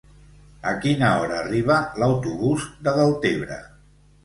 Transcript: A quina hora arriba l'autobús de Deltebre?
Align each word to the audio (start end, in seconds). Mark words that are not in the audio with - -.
A 0.71 0.71
quina 0.85 1.09
hora 1.17 1.35
arriba 1.41 1.77
l'autobús 2.05 2.67
de 2.89 2.97
Deltebre? 3.03 3.63